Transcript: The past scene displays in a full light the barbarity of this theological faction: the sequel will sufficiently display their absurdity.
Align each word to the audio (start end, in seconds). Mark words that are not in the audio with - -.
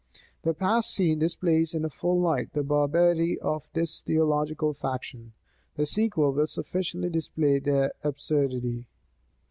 The 0.41 0.55
past 0.55 0.89
scene 0.91 1.19
displays 1.19 1.75
in 1.75 1.85
a 1.85 1.89
full 1.91 2.19
light 2.19 2.53
the 2.53 2.63
barbarity 2.63 3.39
of 3.39 3.67
this 3.73 4.01
theological 4.01 4.73
faction: 4.73 5.33
the 5.75 5.85
sequel 5.85 6.31
will 6.33 6.47
sufficiently 6.47 7.11
display 7.11 7.59
their 7.59 7.93
absurdity. 8.03 8.87